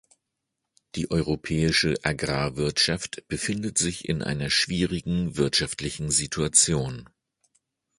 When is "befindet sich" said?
3.27-4.09